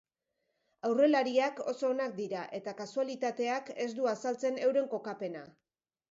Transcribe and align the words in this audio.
Aurrelariak 0.87 1.59
oso 1.73 1.91
onak 1.95 2.15
dira 2.19 2.45
eta 2.59 2.73
kasualitateak 2.79 3.69
ez 3.85 3.87
du 3.99 4.09
azaltzen 4.13 4.57
euren 4.69 4.89
kokapena. 4.95 5.45